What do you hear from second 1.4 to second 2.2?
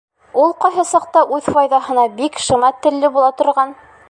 файҙаһына